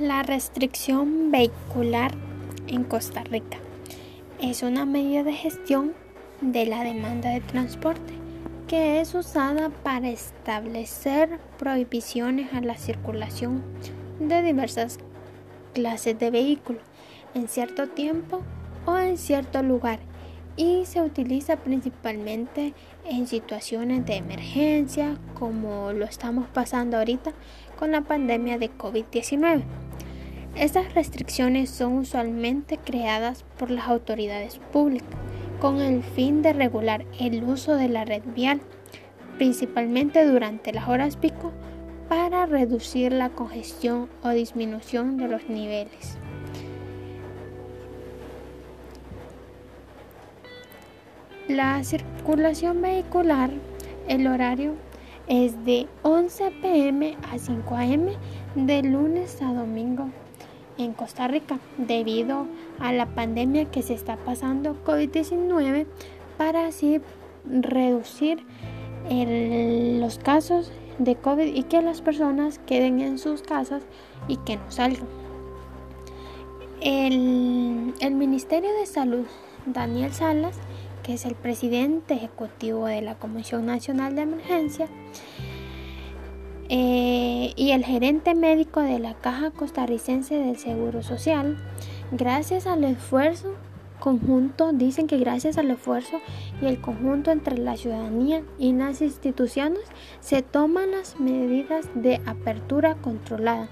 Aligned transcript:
La 0.00 0.22
restricción 0.22 1.30
vehicular 1.30 2.12
en 2.68 2.84
Costa 2.84 3.22
Rica 3.22 3.58
es 4.40 4.62
una 4.62 4.86
medida 4.86 5.24
de 5.24 5.34
gestión 5.34 5.92
de 6.40 6.64
la 6.64 6.82
demanda 6.84 7.28
de 7.28 7.42
transporte 7.42 8.14
que 8.66 9.02
es 9.02 9.14
usada 9.14 9.68
para 9.68 10.08
establecer 10.08 11.38
prohibiciones 11.58 12.54
a 12.54 12.62
la 12.62 12.78
circulación 12.78 13.62
de 14.18 14.42
diversas 14.42 14.98
clases 15.74 16.18
de 16.18 16.30
vehículos 16.30 16.82
en 17.34 17.46
cierto 17.46 17.86
tiempo 17.90 18.40
o 18.86 18.96
en 18.96 19.18
cierto 19.18 19.62
lugar 19.62 19.98
y 20.56 20.86
se 20.86 21.02
utiliza 21.02 21.56
principalmente 21.56 22.72
en 23.04 23.26
situaciones 23.26 24.06
de 24.06 24.16
emergencia 24.16 25.18
como 25.34 25.92
lo 25.92 26.06
estamos 26.06 26.48
pasando 26.48 26.96
ahorita 26.96 27.32
con 27.78 27.90
la 27.92 28.00
pandemia 28.00 28.56
de 28.56 28.70
COVID-19. 28.70 29.79
Estas 30.60 30.92
restricciones 30.92 31.70
son 31.70 31.96
usualmente 31.96 32.76
creadas 32.76 33.46
por 33.58 33.70
las 33.70 33.88
autoridades 33.88 34.58
públicas 34.58 35.08
con 35.58 35.80
el 35.80 36.02
fin 36.02 36.42
de 36.42 36.52
regular 36.52 37.06
el 37.18 37.42
uso 37.44 37.76
de 37.76 37.88
la 37.88 38.04
red 38.04 38.22
vial, 38.36 38.60
principalmente 39.38 40.22
durante 40.26 40.74
las 40.74 40.86
horas 40.86 41.16
pico, 41.16 41.50
para 42.10 42.44
reducir 42.44 43.10
la 43.10 43.30
congestión 43.30 44.10
o 44.22 44.28
disminución 44.28 45.16
de 45.16 45.28
los 45.28 45.48
niveles. 45.48 46.18
La 51.48 51.82
circulación 51.84 52.82
vehicular, 52.82 53.48
el 54.08 54.26
horario 54.26 54.74
es 55.26 55.64
de 55.64 55.86
11 56.02 56.50
pm 56.60 57.16
a 57.32 57.38
5 57.38 57.76
am 57.76 58.08
de 58.54 58.82
lunes 58.82 59.40
a 59.40 59.54
domingo 59.54 60.10
en 60.84 60.92
Costa 60.92 61.28
Rica 61.28 61.58
debido 61.78 62.46
a 62.78 62.92
la 62.92 63.06
pandemia 63.06 63.66
que 63.66 63.82
se 63.82 63.94
está 63.94 64.16
pasando 64.16 64.76
COVID-19 64.84 65.86
para 66.38 66.66
así 66.66 67.00
reducir 67.44 68.44
los 69.08 70.18
casos 70.18 70.72
de 70.98 71.16
COVID 71.16 71.54
y 71.54 71.62
que 71.64 71.82
las 71.82 72.00
personas 72.00 72.58
queden 72.66 73.00
en 73.00 73.18
sus 73.18 73.42
casas 73.42 73.82
y 74.28 74.36
que 74.38 74.56
no 74.56 74.70
salgan. 74.70 75.08
El, 76.80 77.94
el 78.00 78.14
Ministerio 78.14 78.70
de 78.78 78.86
Salud, 78.86 79.26
Daniel 79.66 80.12
Salas, 80.12 80.56
que 81.02 81.14
es 81.14 81.24
el 81.24 81.34
presidente 81.34 82.14
ejecutivo 82.14 82.86
de 82.86 83.02
la 83.02 83.16
Comisión 83.16 83.66
Nacional 83.66 84.14
de 84.14 84.22
Emergencia, 84.22 84.88
eh, 86.72 87.52
y 87.56 87.72
el 87.72 87.84
gerente 87.84 88.36
médico 88.36 88.80
de 88.80 89.00
la 89.00 89.14
Caja 89.14 89.50
Costarricense 89.50 90.36
del 90.36 90.56
Seguro 90.56 91.02
Social, 91.02 91.56
gracias 92.12 92.68
al 92.68 92.84
esfuerzo 92.84 93.56
conjunto, 93.98 94.72
dicen 94.72 95.08
que 95.08 95.18
gracias 95.18 95.58
al 95.58 95.72
esfuerzo 95.72 96.20
y 96.62 96.66
el 96.66 96.80
conjunto 96.80 97.32
entre 97.32 97.58
la 97.58 97.76
ciudadanía 97.76 98.44
y 98.56 98.72
las 98.72 99.02
instituciones 99.02 99.80
se 100.20 100.42
toman 100.42 100.92
las 100.92 101.18
medidas 101.18 101.88
de 101.96 102.20
apertura 102.24 102.94
controlada 102.94 103.68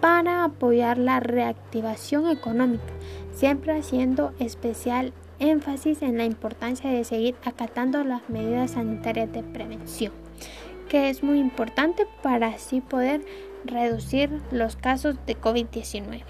para 0.00 0.44
apoyar 0.44 0.96
la 0.96 1.18
reactivación 1.18 2.30
económica, 2.30 2.84
siempre 3.32 3.76
haciendo 3.76 4.32
especial 4.38 5.12
énfasis 5.40 6.02
en 6.02 6.18
la 6.18 6.24
importancia 6.24 6.88
de 6.88 7.02
seguir 7.02 7.34
acatando 7.44 8.04
las 8.04 8.30
medidas 8.30 8.70
sanitarias 8.70 9.32
de 9.32 9.42
prevención 9.42 10.23
que 10.88 11.10
es 11.10 11.22
muy 11.22 11.38
importante 11.38 12.06
para 12.22 12.48
así 12.48 12.80
poder 12.80 13.24
reducir 13.64 14.30
los 14.50 14.76
casos 14.76 15.16
de 15.26 15.36
COVID-19. 15.36 16.22